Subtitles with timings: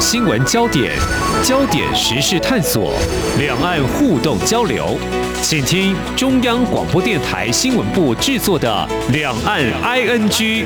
[0.00, 0.96] 新闻焦点、
[1.44, 2.94] 焦点时事探索、
[3.38, 4.96] 两岸互动交流，
[5.42, 10.64] 请听中央广播电台新闻部制作的《两岸 ING》。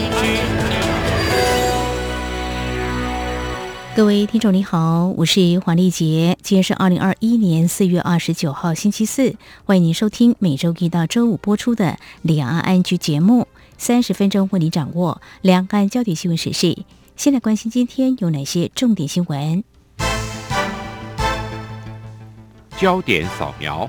[3.96, 11.86] 各位听众你好，我是黄丽杰，今天是二零二一年四月二十九号星期四，欢迎您收听每周一到周五播出的
[12.22, 16.78] 《两岸 ING》节目，三十分钟为您掌握两岸焦点新闻时事。
[17.16, 19.62] 先来关心今天有哪些重点新闻。
[22.76, 23.88] 焦点扫描。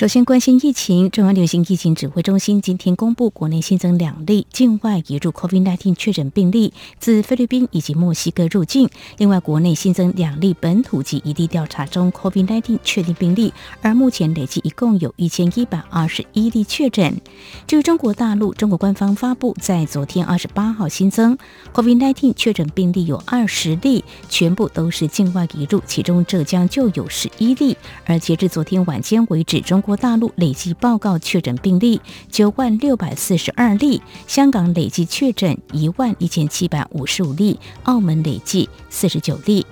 [0.00, 8.88] 首先关心疫情，中央流行疫情指挥中心今天公布，国内新增两例境外移入 COVID-19 确诊病例，自菲律宾以及墨西哥入境。
[9.18, 17.20] 另外，国内新增两例本土及异地调查中 COVID-19 确定病例，而目前累计一共有一千一百二十一例确诊。
[17.66, 21.36] 至于中国大陆，中国官方发布，在昨天二十八号新增
[21.74, 27.76] COVID-19 确诊病例有二十例，全部都是境外移入，其中浙江就有十一例。
[28.06, 39.66] 而截至昨天晚间为止，中国国大陆累计报告确诊病例九万六百四十二例，香港累计确诊一万一千七百五十五例，澳门累计四十九例。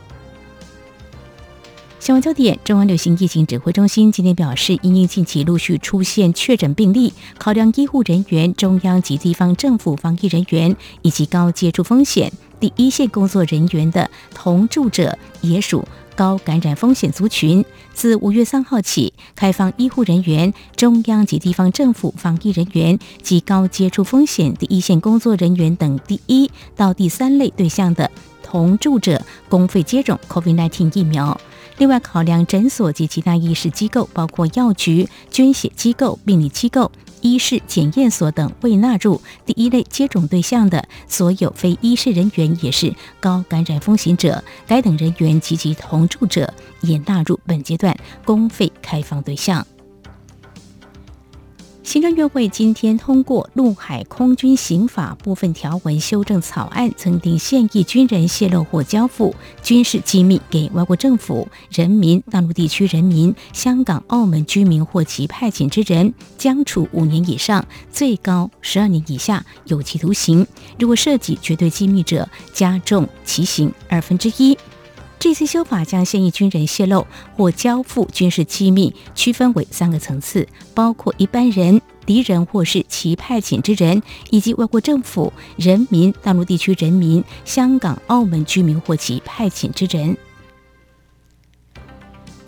[2.01, 15.87] 新闻焦点：中央流行疫情指挥中心今天表示，因应近期陆续出现确诊病例，考量医护人员、中央及地方政府防疫人员以及高接触风险第一线工作人员的同住者也属。
[16.17, 17.65] 高感染风险族群，
[17.99, 28.09] 自五月三号起，开放医护人员、中央及地方政府防疫人员及高接触风险第一线工作人员等第一到第三类对象的
[28.41, 31.37] 同住者公费接种 COVID-19 疫苗。
[31.79, 36.91] 另外，考量诊所及其他医事机构，包括药局、捐血机构、病理机构。
[37.21, 49.67] 医事检验所等未纳入第一类接种对象的所有非医事人员也是高感染风险者，该等人员及其同住者也纳入本阶段公费开放对象。
[51.89, 70.45] 行政院会今天通过《陆海空军刑法》部分条文修正草案，增订现役军人泄露或交付军事机密给外国政府、人民、大陆地区人民、香港、澳门居民或其派遣之人，将处五年以上最高十二年以下有期徒刑；
[70.79, 74.59] 如果涉及绝对机密者，加重其刑二分之一。
[75.19, 77.05] 这次修法将现役军人泄露
[77.37, 90.17] 或交付军事机密区分为三个层次，包括一般人、敌人或是其派遣之人，以及外国政府、人民、大陆地区人民、香港、澳门居民或其派遣之人。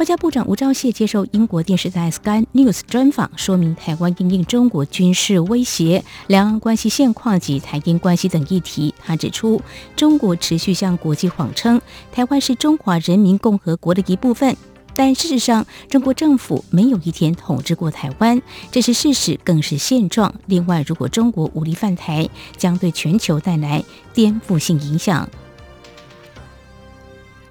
[0.00, 8.94] 外交部长吴钊燮接受英国电视台 Sky News 专访，说明台湾因应中国军事威胁、两岸关系现况及台英关系等议题。
[9.04, 9.60] 他指出，
[9.94, 11.78] 中国持续向国际谎称
[12.10, 14.56] 台湾是中华人民共和国的一部分，
[14.96, 18.40] 但事实上，中国政府没有一天统治过台湾，
[18.72, 20.34] 这是事实，更是现状。
[20.46, 23.84] 另外，如果中国武力犯台，将对全球带来
[24.14, 25.28] 颠覆性影响。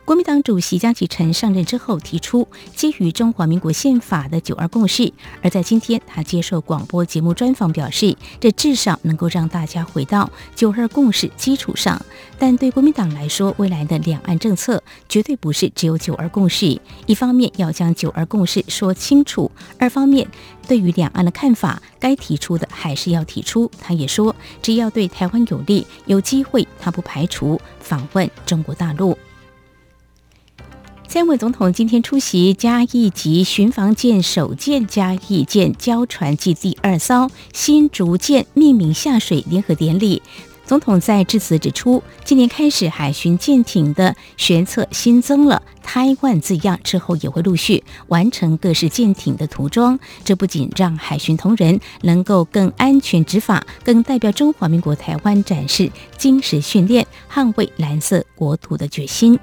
[0.10, 5.14] 国民党主席江启臣上任之后，提出基于中华民国宪法的九二共识。
[5.44, 12.04] 而在今天，他接受广播节目专访，表示这至少能够让大家回到九二共识基础上。
[12.40, 16.82] 但对国民党来说，未来的两岸政策绝对不是只有九二共识。
[17.06, 20.28] 一方面要将九二共识说清楚，二方面
[20.68, 23.70] 对于两岸的看法，该提出的还是要提出。
[23.80, 29.16] 他也说，只要对台湾有利，有机会，他不排除访问中国大陆。
[31.10, 40.22] 三位总统今天出席嘉义级巡防舰首舰嘉义舰交船暨第二艘新竹舰命名下水联合典礼。
[40.68, 50.00] 总统在致辞指出，今年开始海巡舰艇的舷侧新增了“台湾”字样，之后也会陆续完成各式舰艇的涂装。
[50.24, 59.40] 这不仅让海巡同仁能够更安全执法，更代表中华民国台湾展示精实训练、捍卫蓝色国土的决心。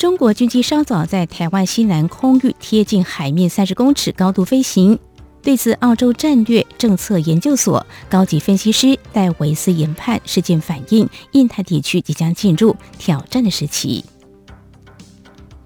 [0.00, 4.98] 中国军机稍早在台湾西南空域贴近海面三十公尺高度飞行。
[5.42, 14.02] 对此，澳洲战略政策研究所高级分析师戴维斯研判，事件反映印太地区即将进入挑战的时期。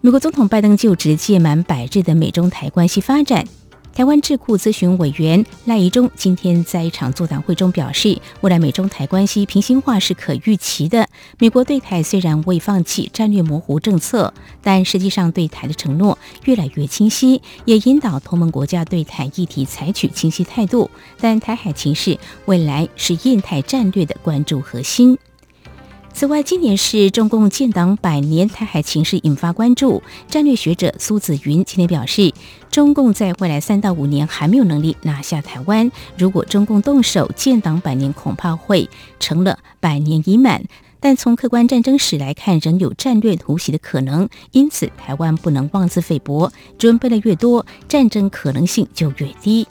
[0.01, 3.47] 美国总统拜登就职届满百日的美中台关系发展。
[3.95, 11.09] 台湾智库咨询委员赖宜中今天在一场座谈会中表示，未来美中台关系平行化是可预期的。
[11.39, 20.91] 美国对台虽然未放弃战略模糊政策，但实际上对台的承诺越来越清晰，也引导同盟国家对台议题采取清晰态度。
[21.21, 25.17] 但台海情势未来是印太战略的关注核心。
[26.17, 30.01] 此外，今年是中共建党百年，台海情势引发关注。
[30.29, 32.33] 战略学者苏子云今天表示，
[32.71, 35.91] 中共在未来三到五年还没有能力拿下台湾。
[36.17, 38.89] 如果中共动手，建党百年恐怕会
[39.19, 40.63] 成了百年已满。
[41.01, 44.29] 但从客观战争史来看，仍有战略突袭的可能。
[44.53, 49.67] 因此，台湾不能妄自菲薄，准备的越多，战争可能性就越低。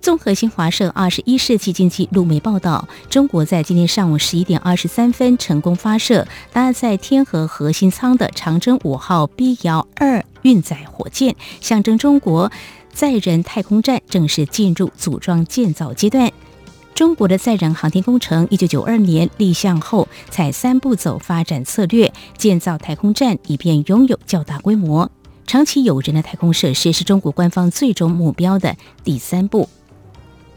[0.00, 12.50] 综合新华社二十一世纪经济路媒报道，中国在今天上午十一点二十三分成功发射搭载天河核心舱的长征五号 B 遥二运载火箭，象征中国
[12.92, 16.32] 载人太空站正式进入组装建造阶段。
[16.94, 25.10] 中国的载人航天工程一九九二年立项后，采三步走发展策略建造太空站，以便拥有较大规模、
[25.46, 29.68] 长期有人的太空设施，是中国官方最终目标的第三步。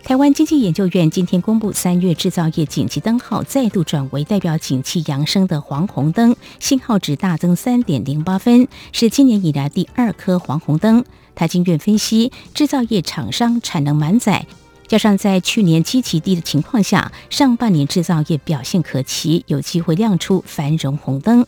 [0.03, 11.06] 台湾经济研究院今天公布，三月制造业景气灯号再度转为代表景气扬升的黄红灯，信号值大增三点零八分，是今年以来第二颗黄红灯。
[11.36, 14.45] 台经院分析，制造业厂商产能满载，
[14.88, 21.45] 加上在去年基期低的情况下，上半年制造业表现可期，有机会亮出繁荣红灯。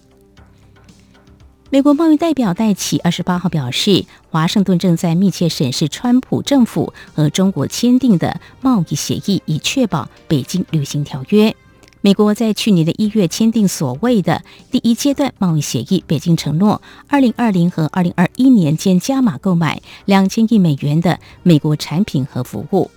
[1.74, 11.56] 美国贸易代表戴奇二十八号表示，华盛顿正在密切审视川普政府和中国签订的贸易协议，以确保北京履行条约。
[12.02, 22.92] 美国在去年的一月签订所谓的第一阶段贸易协议，北京承诺二零二零和二零二一年间加码购买两千亿美元的美国产品和服务。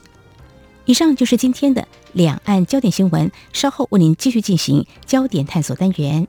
[0.84, 6.29] 以上就是今天的两岸焦点新闻，稍后为您继续进行焦点探索单元。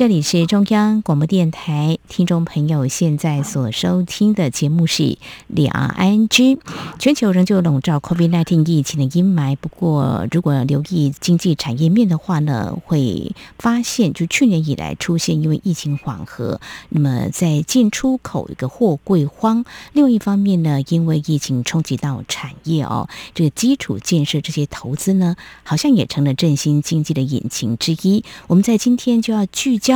[0.00, 6.58] 这里是中央广播电台，听众朋友现在所收听的节目是两岸 G。
[6.98, 19.66] 全球仍旧笼罩 COVID-19 疫情的阴霾，不过如果留意经济产业面的话呢，会发现就去年以来出现因为疫情缓和，那么在进出口一个货柜荒。
[19.92, 28.24] 另一方面呢，因为疫情冲击到产业哦，这个基础建设这些投资呢，好像也成了振兴经济的引擎之一。
[28.46, 29.89] 我们在今天就要聚焦。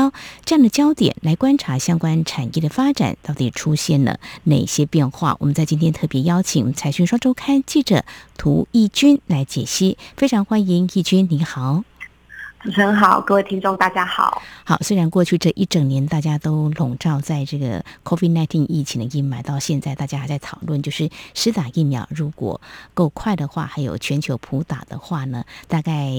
[0.44, 5.36] 这样的焦点来观察相关产业的发展，到底出现了哪些变化？
[5.38, 8.04] 我们在今天特别邀请财讯双周刊记者
[8.36, 11.84] 涂义军来解析，非常欢迎义军，你好，
[12.60, 14.42] 主持人好，各位听众大家好。
[14.64, 22.60] 好，虽然过去这一整年大家都笼罩在这个 COVID-19 疫情的阴霾，到现在大家还在讨论，就是施打疫苗如果
[22.94, 26.10] 够快的话，还有全球普打的话呢，大概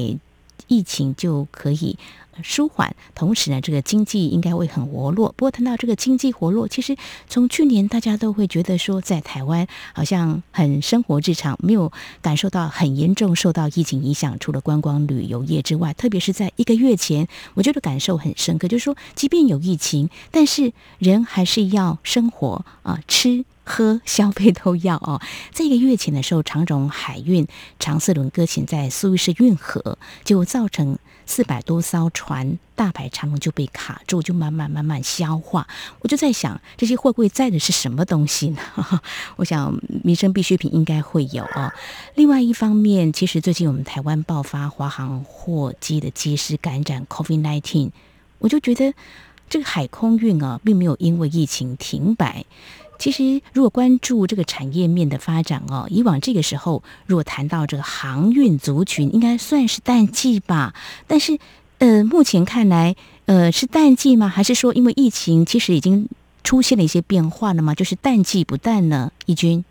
[0.67, 1.97] 疫情就可以。
[2.43, 5.33] 舒缓，同时呢，这个经济应该会很活络。
[5.37, 6.95] 不过谈到这个经济活络，其实
[7.27, 11.91] 从去年大家都会觉得说，在台湾好像很生活日常，没有
[12.21, 14.37] 感受到很严重受到疫情影响。
[14.39, 23.45] 除了观光旅游业之外，特别是在一个月前，我觉得感受很深刻，就是说，即便有疫情，但是人还是要生活啊，吃。
[23.67, 25.19] 喝消费都要哦，
[25.51, 27.47] 在一个月前的时候，长荣海运
[27.79, 35.67] 长四轮搁浅在苏伊士运河，就造成四百多艘船大排长龙就被卡住，就慢慢慢慢消化。
[36.01, 38.61] 我就在想，这些货柜载的是什么东西呢？
[39.37, 41.71] 我想民生必需品应该会有哦。
[42.15, 47.91] 另外一方面，其实最近我们台湾爆发华航货机的机师感染 COVID-19，
[48.39, 48.93] 我就觉得
[49.49, 52.45] 这个海空运啊，并没有因为疫情停摆。
[52.97, 60.73] 其实，如果关注这个产业面的发展哦，以往这个时候，如果谈到这个航运族群，应该算是淡季吧。
[61.05, 61.37] 但是，
[61.79, 64.27] 呃，目前看来，呃，是淡季吗？
[64.29, 66.07] 还是说，因为疫情，其实已经
[66.43, 67.75] 出现了一些变化了吗？
[67.75, 69.11] 就是淡季不淡呢？
[69.25, 69.63] 义军，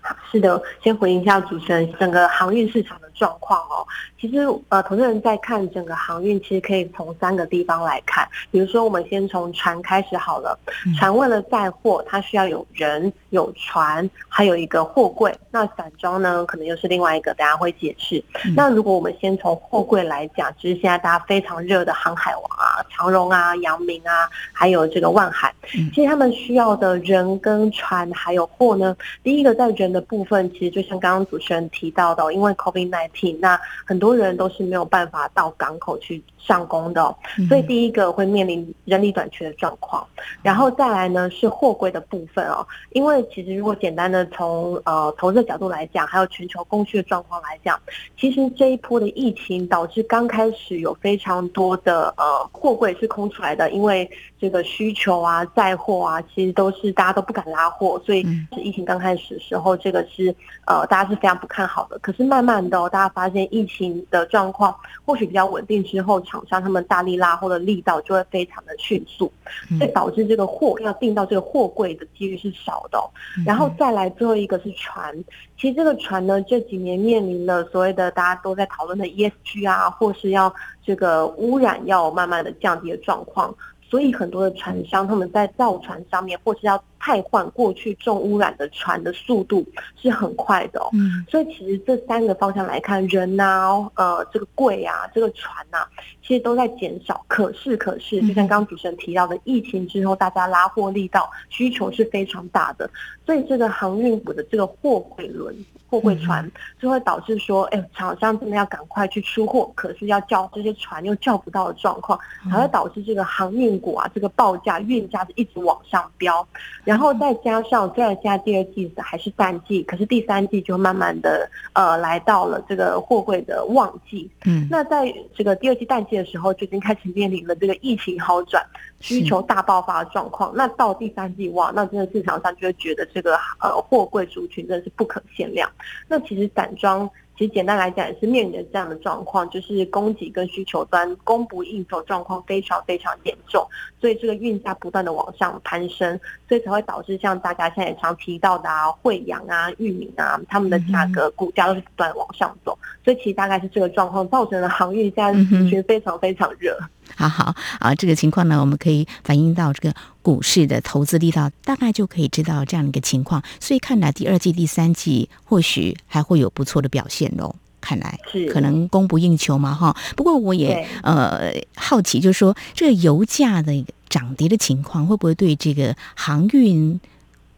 [0.00, 3.86] 好，是的，先回应一下主持人，整个航运市场的状况哦，
[4.18, 4.38] 其实
[4.70, 8.26] 呃，投资人在看整个航运，其实可以从三个地方来看。
[8.50, 10.58] 比如说，我们先从船开始好了。
[10.98, 15.30] 船为了载货，它需要有人、有船，还有一个货柜。
[15.50, 18.24] 那散装呢，可能又是另外一个，大家会解释。
[18.56, 25.54] 那如果我们先从货柜来讲，其实现在大家非常热的航海王啊，长荣啊、阳明啊，还有这个万海，
[25.92, 28.96] 其实他们需要的人跟船还有货呢。
[29.22, 33.09] 第一个在人的部分，其实就像刚刚主持人提到的，因为 COVID-19，
[33.40, 37.14] 那很多人都是没有办法到港口去上工的，
[37.48, 40.06] 所以第一个会面临人力短缺的状况。
[40.42, 47.78] 然后再来呢是货柜的部分哦，因为其实如果简单的从呃投资的角度来讲，还有全球供需的状况来讲，
[48.18, 60.34] 其实这一波的疫情导致刚开始有非常多的呃货柜是空出来的，因为这个需求啊载货啊，其实都是大家都不敢拉货，所以是疫情刚开始的时候，这个是
[60.66, 61.98] 呃大家是非常不看好的。
[61.98, 69.30] 可是慢慢的，大家发现疫情的状况或许比较稳定之后，厂商他们大力拉货的力道就会非常的迅速，
[69.78, 72.98] 所以导致这个货要订到这个货柜的几率是少的。
[73.44, 75.12] 然后再来最后一个是船，
[75.58, 83.52] 其实这个船呢这几年面临了所谓的大家都在讨论的 ESG 啊，或是要这个污染要慢慢的降低的状况。
[83.82, 89.66] 所以很多的船商他们在造船上面，或是要汰换过去重污染的船的速度
[89.96, 90.88] 是很快的哦。
[90.92, 95.78] 嗯，所以其实这三个方向来看，人呐，呃，这个柜啊，这个船呐，
[96.22, 97.24] 其实都在减少。
[97.26, 102.88] 可是，可是，就像刚刚主持人提到的，疫情之后大家拉货力道需求是非常大的，
[103.24, 105.56] 所以这个航运股的这个货柜轮。
[105.88, 106.48] 货柜船
[106.80, 112.16] 就会导致说，哎，厂商真的要赶快去出货，可是要叫这些船又叫不到的状况，
[112.48, 116.46] 还会导致这个航运股啊，这个报价运价是一直往上飙。
[116.90, 124.28] 然后再加上，虽然现在第二季还是淡季，可是第三季就慢慢的呃来到了这个货柜的旺季。
[124.44, 128.60] 嗯，那在这个第二季淡季的时候，就已经开始面临了这个疫情好转。
[128.98, 135.70] 需求大爆发的状况，那到第三季哇，那真的市场上就会觉得这个呃货柜族群真的是不可限量。
[136.08, 137.08] 那其实散装。
[137.40, 143.66] 其实简单来讲，也是面临的这样的状况，就是供给跟需求端供不应求状况非常非常严重，
[143.98, 155.32] 所以这个运价不断的往上攀升，所以才会导致像大家现在也常提到的啊，惠阳啊、裕民啊，他们的价格股价都是不断往上走，所以其实大概是这个状况造成了航运现在
[155.62, 156.78] 其实非常非常热。
[157.16, 163.42] 好好啊，这个情况呢，我们可以反映到这个股市的投资力道，大概就可以知道这样的一个情况。
[163.58, 167.54] 所以看来第二季、第三季或许还会有不错的表现喽。
[167.82, 169.96] 看来是可能供不应求嘛，哈。
[170.14, 177.00] 不过我也呃好奇，就是说这个油价的涨跌的情况，会不会对这个航运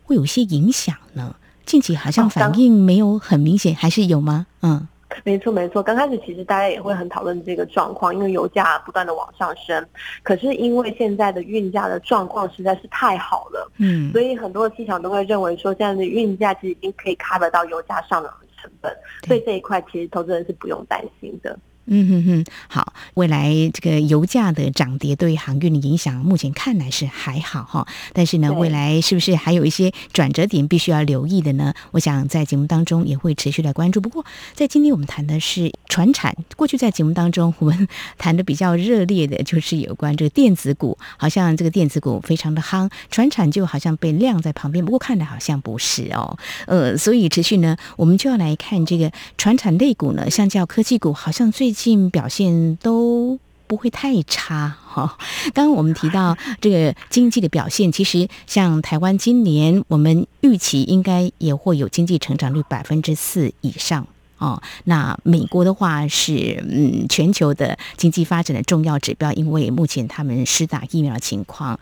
[0.05, 1.35] 会有些影响呢？
[1.67, 4.47] 近期好像反应没有很明显，还是有吗？
[4.61, 4.87] 嗯。
[5.25, 5.83] 没错，没错。
[5.83, 9.87] 刚开始其实大家也会很讨论这个状况，因为油价不断的往上升。
[10.23, 18.95] 可是因为现在的运价的状况实在是太好了，嗯，所以很多的市场都会认为说，现在的运价其实已经可以 cover 到油价上涨的成本，
[19.27, 21.59] 所以这一块其实投资人是不用担心的。
[21.87, 27.87] 嗯哼哼，好，未来这个油价的涨跌对航运的影响，目前看来是还好哈。
[28.13, 31.75] 但是呢，未来是不是还有一些转折点必须要留意的呢？
[31.91, 34.01] 我想在节目当中也会持续来关注。
[34.01, 34.25] 不过，
[34.55, 44.85] 在今天我们谈的是船产，过去在节目当中我们谈的比较热烈的就是有关这个电子股，好像这个电子股非常的夯，船产就好像被晾在旁边。
[44.85, 55.17] 不过看来好像不是哦，呃，所以持续呢，我们就要来看这个船产类股呢，相较科技股，好像最近表现都不会太差哈。
[55.55, 64.63] 刚刚我们提到这个经济的表现，其实像台湾今年，我们预期应该也会有经济成长率百分之四以上哦。
[64.85, 71.81] 那美国的话是嗯全球的经济发展的重要指标，因为目前他们施打疫苗的情况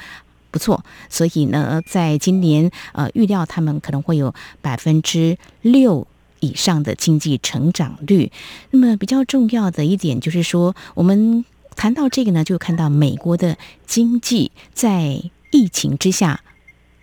[0.52, 4.32] 不错，所以呢，在今年呃预料他们可能会有
[4.62, 6.06] 百分之六。
[6.40, 8.32] 以上的经济成长率，
[8.70, 11.44] 那么比较重要的一点就是说，我们
[11.76, 13.56] 谈到这个呢，就看到美国的
[13.87, 16.42] 经济在疫情之下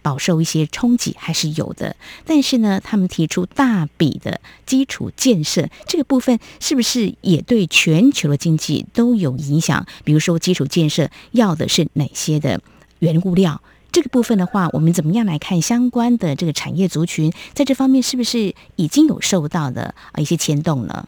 [0.01, 9.85] 饱受一些冲击还是有的，但是呢，他们提出大笔的基础建设这个部分，是不是也对全球的经济都有影响？
[10.03, 12.61] 比如说，基础建设要的是哪些的
[12.99, 13.61] 原物料？
[13.97, 21.07] 这个部分的话，我们怎么样来看相关的这个产业族群，在这方面是不是已经有受到的啊一些牵动呢？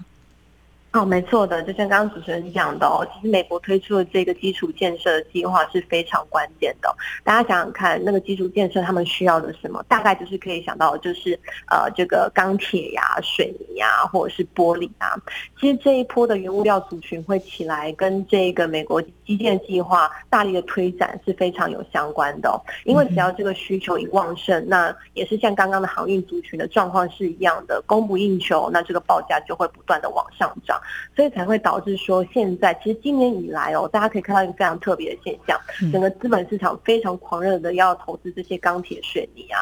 [0.91, 6.91] 哦，没错的，就像刚刚主持人讲的哦，其实美国推出的这个基础建设计划是非常关键的。
[7.23, 9.85] 大家想想看，那个基础建设他们需要的什么？
[9.87, 15.13] 大概就是可以想到，就是呃，这个钢铁呀、水泥呀，或者是玻璃啊。
[15.59, 22.59] 其实这一波的原物料族群会起来，跟这个美国基建计划大力的推展是非常有相关的。
[22.85, 30.78] 因为只要这个需求一旺盛，那也是像刚刚的航运族群的状况是一样的，供不应求，那这个报价就会不断的往上涨。
[31.15, 35.59] 所以才会导致说，现在其实今年以来哦，大家可以看到一个非常特别的现象，
[35.91, 39.59] 整个资本市场非常狂热的要投资这些钢铁、水泥啊、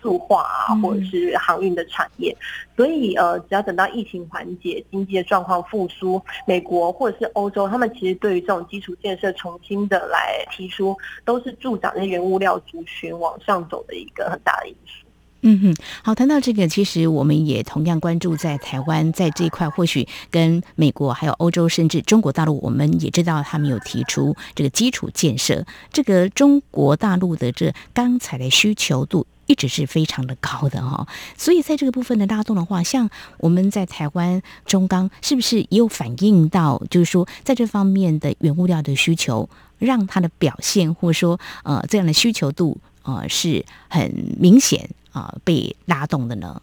[0.00, 2.36] 塑化啊，或者是航运的产业。
[2.76, 15.03] 所以呃，只要等到疫情缓解、经济的状况复苏，美国或者是欧洲，他们其实对于这种基础建设重新的来提出，都是助长那原物料族群往上走的一个很大的因素。
[15.46, 25.66] 嗯哼，好，谈到这个，其实我们也同样关注在台湾，在这一块，或许跟美国、还有欧洲，甚至中国大陆，我们也知道他们有提出这个基础建设。
[25.92, 39.46] 这个中国大陆的这钢材的需求度一直是非常的高的哈，所以在这个部分的拉动的话，像我们在台湾中钢，是不是也有反映到，就是说在这方面的原物料的需求，
[39.78, 44.10] 让它的表现，或者说呃这样的需求度呃是很
[44.40, 44.88] 明显。
[45.14, 46.60] 啊，被拉动的呢？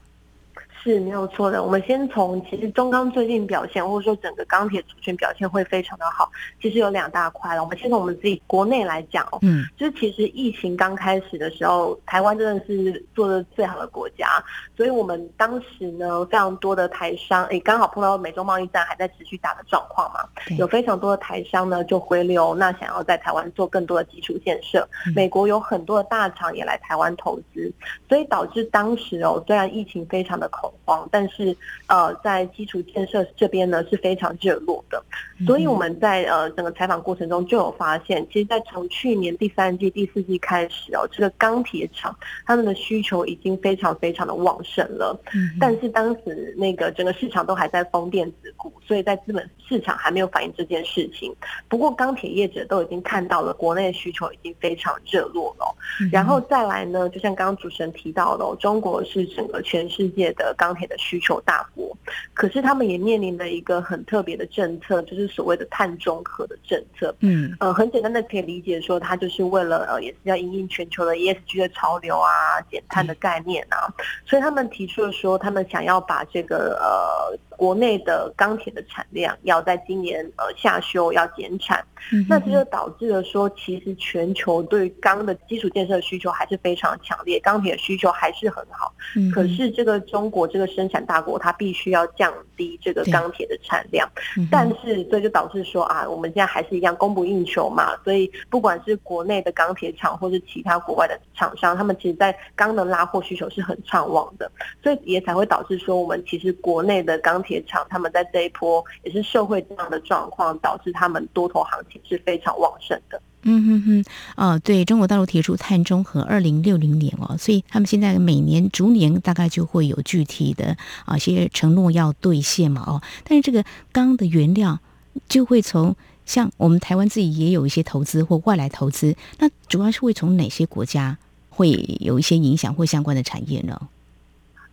[0.83, 1.63] 是没有错的。
[1.63, 6.31] 我们先从其实中钢最近表现，或者说整个钢铁族群表现会非常的好。
[6.61, 7.63] 其实有两大块了。
[7.63, 14.27] 我们先从我们自己国内来讲哦，嗯，就是其实疫情刚开始的时候，台湾真的是做的最好的国家。
[14.75, 24.88] 所以我们当时呢，非常多的台商，诶，刚好碰到美中贸易战还在持续打的状况嘛，有非常多的台商呢就回流，那想要在台湾做更多的基础建设。
[25.15, 27.71] 美国有很多的大厂也来台湾投资，
[28.09, 30.70] 所以导致当时哦，虽然疫情非常的恐。
[30.85, 31.55] 慌，但是
[31.87, 35.03] 呃，在基础建设这边呢是非常热络的，
[35.45, 45.19] 所以我们在呃整个采访过程中就有发现，其实，在从去年第三季、第四季开始哦，这个钢铁厂他们的需求已经非常非常的旺盛了。
[45.33, 51.33] 嗯，但是当时那个整个市场都还在封电子股，所以在资本市场还没有反映这件事情。
[51.67, 55.75] 不过钢铁业者都已经看到了国内的需求已经非常热络了。
[56.11, 61.98] 然后再来呢，就像刚刚主持人提到的，中国是整个全世界的钢铁的需求大国，
[62.36, 67.15] 可是他们也面临了一个很特别的政策，就是所谓的碳中和的政策。
[67.22, 73.89] 嗯，呃，很简单的可以理解说，它就是为了呃，也是要引领全球的 ESG 的潮流啊，减碳的概念啊，
[74.24, 77.36] 所以他们提出了说，他们想要把这个呃。
[77.62, 81.86] 国内的钢铁的产量要在今年呃下修要减产，
[82.28, 88.91] 那这就导致了说，其实全球对钢的基础建设需求还是非常强烈，钢铁的需求还是很好。
[89.15, 94.07] 嗯可是这个中国这个生产大国，它必须要降低这个钢铁的产量，
[94.51, 104.51] 但是这就导致说啊，我们现在还是一样供不应求嘛，所以不管是国内的钢铁厂，或是其他国外的厂商，他们其实在钢的拉货需求是很畅旺的，
[104.83, 107.61] 所以也才会导致说，我们其实国内的钢铁。
[107.67, 113.21] 厂，他们在这一波也是社会这样的状况，导致他们多头行情是非常旺盛的。
[113.43, 123.01] 嗯哼哼，哦，对中国大陆提出碳中和二零六零年哦，所以他们现在每年逐年大概就会有具体的啊些承诺要兑现嘛哦。
[123.23, 124.80] 但是这个钢的原料
[125.27, 131.17] 就会从像我们台湾自己也有一些投资或外来投资，那主要是会从哪些国家
[131.49, 133.80] 会有一些影响或相关的产业呢？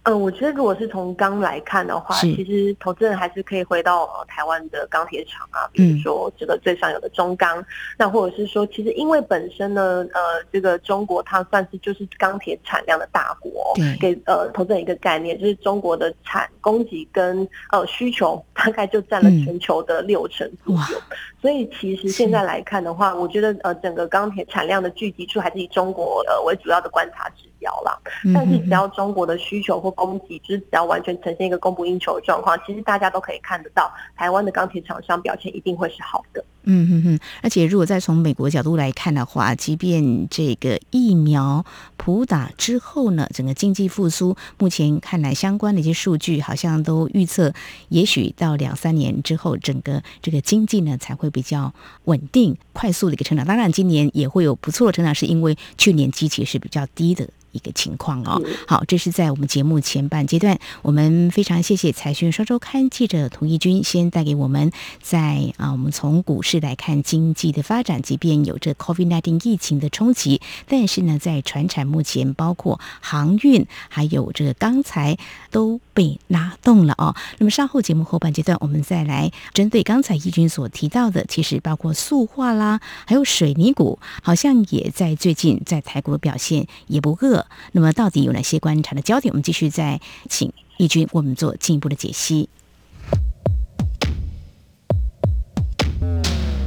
[0.09, 7.62] 嗯，我觉得如果是从钢来看的话，其实投资人还是可以回到台湾的钢铁厂啊，比如说这个最上游的中钢，
[7.99, 21.03] 那或者是说，其实因为本身呢，呃，这个中国它算是就是钢铁产量的大国，给呃投资人一个概念，就是中国的产供给跟呃需求大概就占了全球的六成左右，
[21.42, 27.99] 所以其实现在来看的话，我觉得呃整个钢铁产量的聚集处还是以中国呃为主要的观察指标啦，
[28.35, 36.44] 但是只要中国的需求或供给就是只要完全呈现一个供不应求的状况，其实大家都可以看得到，台湾的钢铁厂商表现一定会是好的。
[36.70, 41.64] 嗯哼哼，而且如果再从美国角度来看的话，即便这个疫苗
[41.96, 47.54] 普打之后呢，整个经济复苏，目前看来相关的一些数据好像都预测，
[47.88, 51.72] 也许到两三年之后，整个这个经济呢才会比较
[52.04, 53.46] 稳定、快速的一个成长。
[53.46, 57.26] 当然，今年也会有不错的成长，是因为去年基期是比较低的。
[57.52, 58.40] 一个情况哦。
[58.66, 75.16] 好，这是在我们节目前半阶段，我们非常谢谢财讯双周刊记者童义军先带给我们在啊，我们从股市来看经济的发展，即便有着 COVID-19 疫情的冲击，但是呢，在船产目前包括航运还有这个钢材
[75.51, 77.14] 都被拉动了哦。
[77.38, 87.47] 那么稍后节目后半阶段，我们再来针对刚才义军所提到的，其实包括塑化啦，还有水泥股，好像也在最近在台股的表现也不恶。
[87.73, 89.33] 那么到底有哪些观察的焦点？
[89.33, 92.49] 我们继续再请义军为我们做进一步的解析。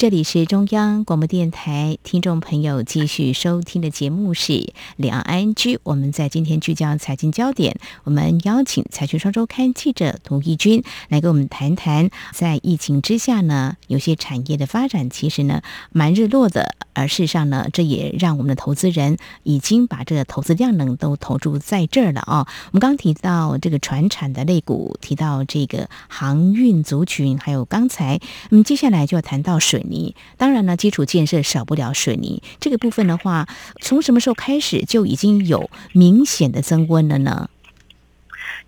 [0.00, 5.78] 这里是中央广播电台，听众朋友继续收听的节目是两岸 ING。
[5.82, 15.60] 我们在今天聚焦财经焦点，我们邀请财讯双周刊记者涂义军来跟我们谈谈，在疫情之下呢，有些产业的发展其实呢
[15.92, 22.48] 蛮日落的，而事实上呢，这也让我们的投资人已经把这个投资量能都投注在这儿了啊。
[22.68, 29.84] 我们刚提到这个船产的类股，提到这个航运族群，还有钢材，那么接下来就要谈到水。
[29.90, 33.46] 泥当然呢，基础建设少不了水泥这个部分的话，
[33.82, 37.50] 从什么时候开始就已经有明显的增温了呢？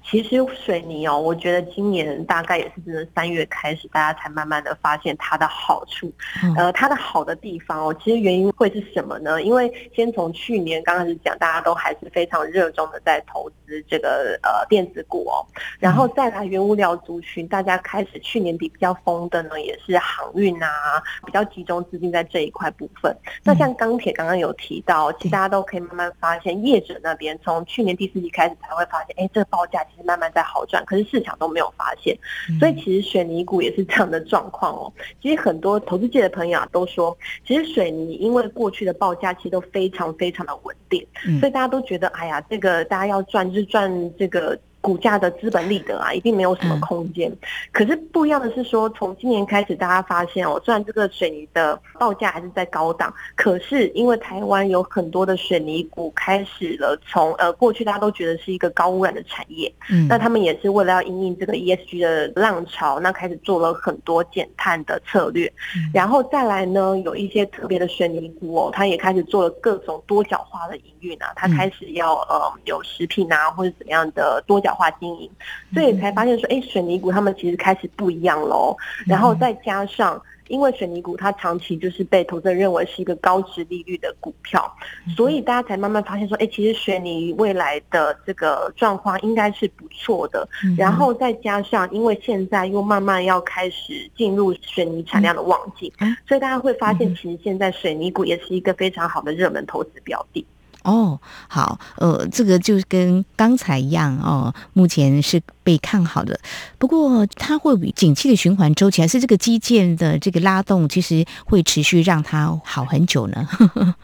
[0.05, 6.13] 其实水泥哦，我觉得今年大概也是真的三月开始，大家才慢慢的发现它的好处。
[6.57, 9.43] 呃，它的好的地方哦，其实原因会是什么呢？
[9.43, 15.41] 因为先从去年刚开始讲，大家都还是非常热衷的在投资这个呃电子股哦，
[15.79, 23.17] 然后再来原物料族群，大家开始去年底比较疯的呢，也是航运啊，比较集中资金在这一块部分。
[23.45, 30.02] 那像钢铁刚刚有提到，其实大家都可以慢慢发现，业者那边从去年第四季开始才会发现，哎，这个报价其实。
[30.05, 32.17] 慢慢在好转，可是市场都没有发现，
[32.59, 34.93] 所以其实水泥股也是这样的状况哦。
[35.21, 41.07] 其实很多投资界的朋友啊都说，其实水泥因为过去的报价其实都非常非常的稳定，
[41.41, 44.59] 所以大家都觉得，哎呀，这个大家要赚就是赚这个。
[44.83, 47.33] 股价的资本利得啊，一定没有什么空间。
[47.71, 65.47] 可是不一样的是说，从今年开始，大家发现哦，虽然这个水泥的报价还是在高档，可是因为台湾有很多的水泥股开始了从呃过去大家都觉得是一个高污染的产业，嗯，那他们也是为了要应应这个 ESG 的浪潮，那开始做了很多减碳的策略。
[65.77, 74.72] 嗯然后再来呢，有一些特别的水泥股哦，它也开始做了各种多角化的营运啊，它开始要呃有食品啊或者怎么样的多角。
[74.75, 75.31] 化经营，
[75.73, 78.77] 所以才发现说，哎，水泥股他们其实开始不一样喽。
[79.07, 84.71] 然后再加上，因为水泥股它长期就是被投资人认为是一个高值利率的股票，
[85.17, 90.47] 所以大家才慢慢发现说，哎，其实水泥未来的这个状况应该是不错的。
[90.77, 95.93] 然后再加上，因为现在又慢慢要开始进入水泥产量的旺季，
[96.27, 100.45] 所以大家会发现，其实现在水泥股也是一个非常好的热门投资标的。
[100.85, 101.19] 哦，
[101.49, 106.39] 好，呃，这个就跟刚才一样哦，目前是被看好的。
[106.79, 113.49] 不过，它会比景气的循环周期，还是这个基建的这个拉动，其实会持续让它好很久呢？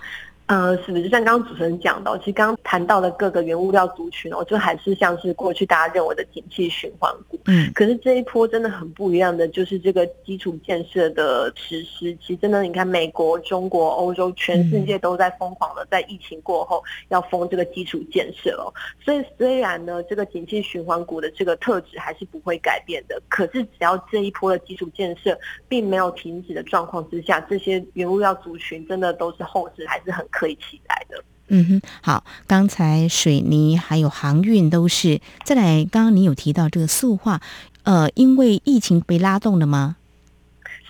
[0.49, 7.39] 呃，是的，就像刚刚主持人讲到，其实刚刚谈到的各个原物料族群哦，就还是像是过去大家认为的景气循环股。
[7.45, 18.73] 嗯，可是这一波真的很不一样的，就是这个基础建设的实施，其实真的，你看美国、中国、欧洲，全世界都在疯狂的在疫情过后要封这个基础建设哦。
[19.05, 30.27] 所以虽然呢，这个景气循环股的这个特质还是不会改变的，可是只要这一波的基础建设并没有停止的状况之下，这些原物料族群真的都是后市还是很。
[30.39, 31.25] 可以起来的。
[31.49, 35.21] 嗯哼，好，刚才水泥还有航运都是。
[35.45, 37.41] 再来，刚刚你有提到这个塑化，
[37.83, 39.97] 呃，因为疫情被拉动了吗？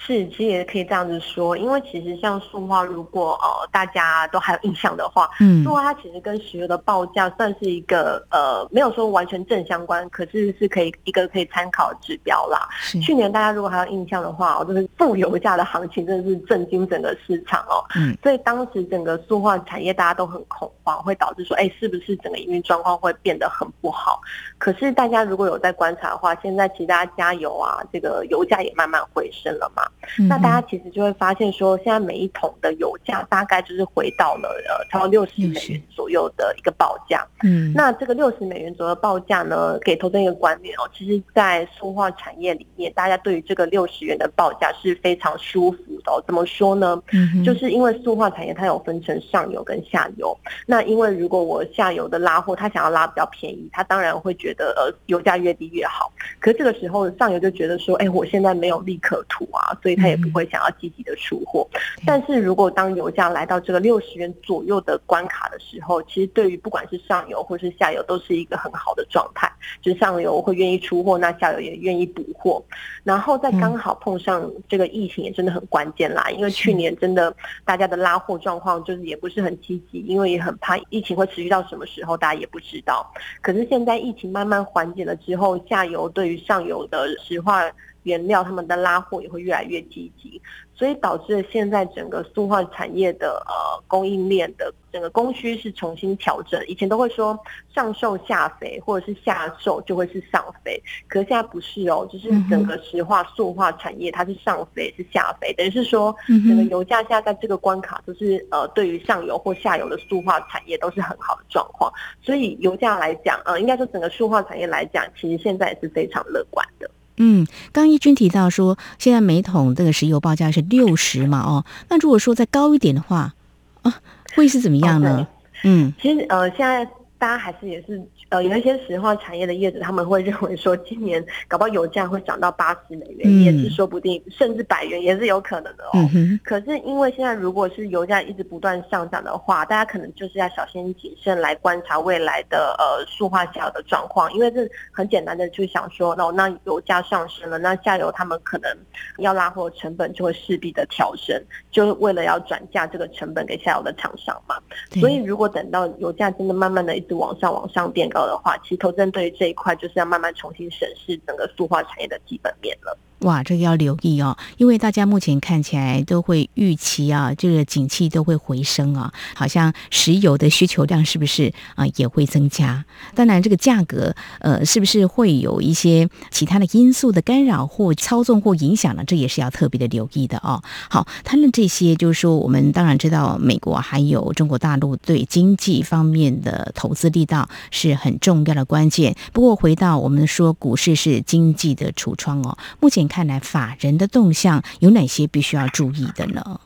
[0.08, 12.66] 是，其实也可以这样子说，因为其实像塑化，如果呃大家都还有印象的话，嗯，塑化它其实跟石油的报价算是一个呃没有说完全正相关，可是是可以一个可以参考指标啦。
[13.02, 17.84] 去年大家如果还有印象的话，哦，就是负油价的行情真的是震惊整个市场哦。
[17.94, 24.18] 嗯，所以当时整个塑化产业大家都很恐慌，会导致说，哎，是不是整个营运状况会变得很不好？
[24.56, 29.82] 可是大家如果有在观察的话，现在其实大家加油啊，这个油价也慢慢回升了嘛。
[30.18, 37.26] 嗯那大家其实就会发现说，现在每一桶的油价大概就是回到了呃超过六十美元左右的一个报价。
[37.42, 46.22] 嗯，那这个六十美元左右报价呢，给投资人一个观念哦，其实，在塑化产业里面，大家对于这个六十元的报价是非常舒服的、哦。
[46.26, 47.00] 怎么说呢？
[47.12, 50.36] 嗯就是因为塑化产业它有分成上游跟下游。
[50.66, 56.12] 那因为如果我下游的拉货，他想要拉比较便宜，他当然会觉得呃油价越低越好。
[56.40, 61.68] 可是这个时候上游就觉得说，哎，我现在没有利可图啊，所以他也不会想要积极的出货。
[62.06, 69.50] 但是如果当油价来到这个六十元左右的关卡的时候，其实对于不管是上游或是下游都是一个很好的状态，
[69.82, 72.62] 就是上游会愿意出货，那下游也愿意补货，
[73.04, 83.10] 然后再刚好碰上这个疫情也真的很关键啦，因为去年真的大家的拉货状况就是也不是很积极，因为也很怕疫情会持续到什么时候，大家也不知道。
[83.42, 87.64] 可是现在疫情慢慢缓解了之后，下游对于上游的石化
[88.08, 90.40] 原料他们的拉货也会越来越积极，
[90.74, 96.58] 所以导致了现在整个塑化产业的呃供应链的整个供需是重新调整。
[96.66, 97.38] 以前都会说
[97.74, 111.92] 上瘦下肥，或者是下瘦就会是上肥，可是现在不是哦，就是整个石化塑化产业它是上肥是下肥，等于是说嗯整个油价现在在这个关卡就是呃对于上游或下游的塑化产业都是很好的状况，
[112.22, 116.87] 所以油价来讲，呃应该说整个塑化产业来讲，其实现在也是非常乐观的。
[117.18, 123.34] 嗯，刚刚义军提到说，现在每桶这个石油报价是六十嘛，哦，那如果说再高一点的话，
[123.82, 123.94] 啊，
[124.34, 125.26] 会是怎么样呢？
[125.64, 136.08] 嗯其实呃，现在大家还是也是呃，有一些石化产业的业者，他们会认为说，今年搞不好油价会涨到八十美元，嗯也是说不定，甚至百元也是有可能的哦。
[136.14, 148.70] 嗯，可是因为现在如果是油价一直不断上涨的话，大家可能就是要小心谨慎来观察未来的呃塑化下游的状况，因为这很简单的就想说，那那油价上升了，那下游他们可能
[149.18, 154.56] 要拉货的成本就会势必的调升，就是为了要转嫁这个成本给下游的厂商嘛。
[155.00, 162.96] 所以如果等到油价真的慢慢的就往上往上变高的话，其实投资人对于这一块就是要慢慢重新审视整个塑化产业的基本面了。
[163.20, 172.84] 哇，这个要留意哦，因为大家目前看起来都会预期啊，这个景气都会回升啊，好像石油的需求量是不是啊也会增加？
[173.14, 179.02] 当然，这个价格呃是不是会有一些其他的因素的干扰或操纵或影响呢？
[179.04, 180.62] 这也是要特别的留意的哦。
[180.88, 189.16] 好，谈论这些，就是说我们当然知道美国还有中国大陆对经济方面的投资力道是很重要的关键。
[189.32, 196.60] 不过回到我们说股市是经济的橱窗哦，目前看来法人的动向有哪些必须要注意的呢？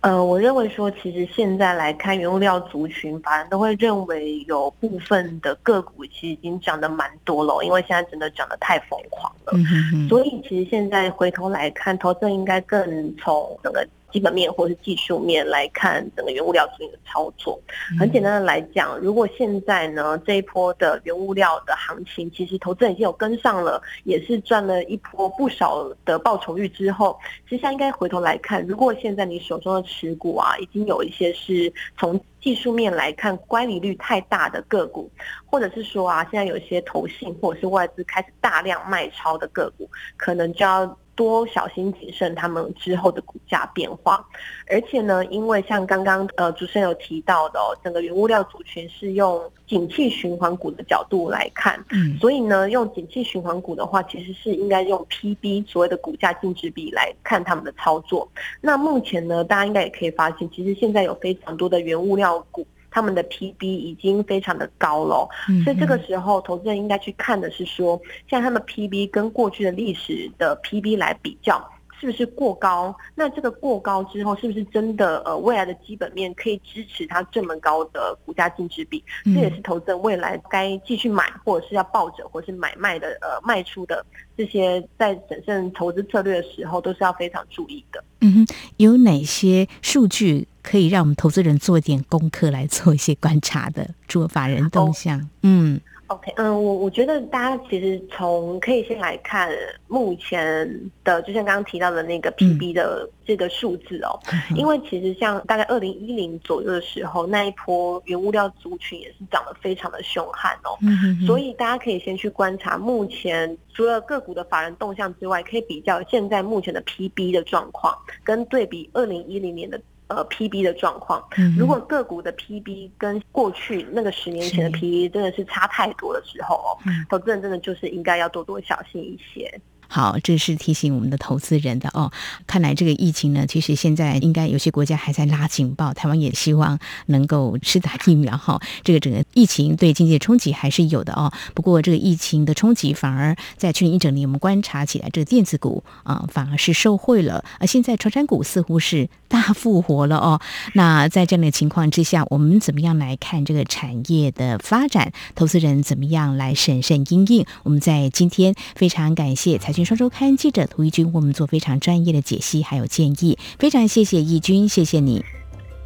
[0.00, 9.52] 呃，我认为说，其实现在来看原物料族群，法人都会认为有部分的个股其实已经涨得蛮多了，因为现在真的涨得太疯狂了。
[9.54, 17.60] 嗯哼哼，所以其实现在回头来看，投资人应该更从整个基本面或是技术面来看整个原物料族群的操作。
[17.98, 27.18] 很简单的来讲，如果现在呢这一波的原物料的行情，其实投资人已经有跟上了，也是赚了一波不少的报酬率之后，
[27.48, 35.10] 其实应该回头来看，如果现在你手中的持股啊，已经有一些是从技术面来看乖离率太大的个股，
[35.44, 44.24] 或者是说啊，现在有一些投信或者是外资开始大量卖超的个股，可能就要多小心谨慎他们之后的股价变化。
[44.68, 58.28] 而且呢，因为像刚刚呃主持人有提到的哦，整个原物料族群是用景气循环股的角度来看，嗯所以呢，用景气循环股的话，其实是应该用 PB 所谓的股价净值比来看他们的操作。
[58.60, 62.64] 那目前呢，大家应该也可以发现，其实现在有非常多的原物料股。
[62.90, 65.28] 他们的 PB 已经非常的高了
[65.64, 71.62] 所以这个时候投资人应该去看的是说，像他们 PB 跟过去的历史的 PB 来比较，
[72.00, 72.94] 是不是过高？
[73.14, 79.02] 那这个过高之后，是不是真的呃未来的基本面可以支持它这么高的股价净值比？
[79.24, 84.04] 嗯这也是投资人未来该继续买，或者是要抱着，或是买卖的呃卖出的
[84.36, 88.02] 这些在审慎投资策略的时候，都是要非常注意的。
[88.20, 93.88] 嗯哼，有哪些数据可以让我们投资人做一点功课来做一些观察的？
[94.06, 95.80] 除了法人动向，嗯。
[96.08, 99.50] OK，嗯，我我觉得大家其实从可以先来看
[99.88, 100.66] 目前
[101.04, 104.18] 的，就像刚刚提到的那个 PB 的这个数字哦，
[104.54, 110.76] 因为其实像大概二零一零左右的时候，那一波原物料族群也是涨得非常的凶悍哦。
[110.80, 121.22] 嗯哼哼，所以大家可以先去观察目前除了个股的法人动向之外，可以比较现在目前的 PB 的状况，跟对比二零一零年的呃 PB 的状况。
[121.56, 129.60] 如果个股的 PB 跟过去那个十年前的 PB 真的是差太多的时候哦，嗯投资人真的就是应该要多多小心一些。
[129.88, 132.12] 好，这是提醒我们的投资人的哦。
[132.46, 138.60] 看来这个疫情呢，其实现在应该有些国家还在拉警报，台湾也希望能够施打疫苗哈。
[138.84, 141.32] 这个整个疫情对经济的冲击还是有的哦。
[141.54, 150.40] 不过这个疫情的冲击反而在去年一整年，我们观察起来，这个电子股啊反而是受惠了，而现在传山股似乎是大复活了哦。
[150.74, 155.12] 那在这样的情况之下，我们怎么样来看这个产业的发展？
[155.34, 157.46] 投资人怎么样来审慎应应？
[157.62, 165.24] 我们在今天非常感谢财经双周刊记者涂义军，为我们做非常专业的解析还有建议，非常谢谢义军，谢谢你，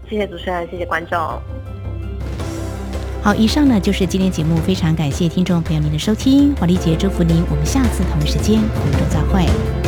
[0.09, 1.19] 谢谢主持人，谢谢观众。
[3.23, 9.82] 好，以上呢就是今天节目，非常感谢听众朋友您的收听，华丽姐祝福您，我们下次同一时间空中再会。